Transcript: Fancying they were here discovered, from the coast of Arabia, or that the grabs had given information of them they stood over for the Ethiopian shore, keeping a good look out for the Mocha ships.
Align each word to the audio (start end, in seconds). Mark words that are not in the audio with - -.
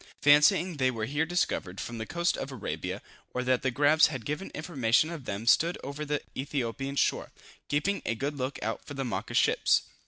Fancying 0.23 0.77
they 0.77 0.89
were 0.89 1.05
here 1.05 1.27
discovered, 1.27 1.79
from 1.79 1.99
the 1.99 2.07
coast 2.07 2.35
of 2.35 2.51
Arabia, 2.51 3.03
or 3.35 3.43
that 3.43 3.61
the 3.61 3.69
grabs 3.69 4.07
had 4.07 4.25
given 4.25 4.49
information 4.55 5.11
of 5.11 5.25
them 5.25 5.41
they 5.43 5.45
stood 5.45 5.77
over 5.83 6.01
for 6.01 6.05
the 6.05 6.23
Ethiopian 6.35 6.95
shore, 6.95 7.31
keeping 7.69 8.01
a 8.03 8.15
good 8.15 8.35
look 8.35 8.57
out 8.63 8.83
for 8.83 8.95
the 8.95 9.05
Mocha 9.05 9.35
ships. 9.35 9.83